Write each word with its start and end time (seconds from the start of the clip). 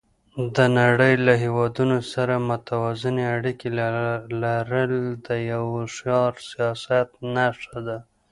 د 0.55 0.57
نړۍ 0.79 1.13
له 1.27 1.33
هېوادونو 1.43 1.97
سره 2.13 2.33
متوازنې 2.49 3.23
اړیکې 3.35 3.67
لرل 4.43 4.93
د 5.25 5.27
یو 5.51 5.63
هوښیار 5.75 6.33
سیاست 6.49 7.09
نښه 7.35 7.79
ده. 7.87 7.97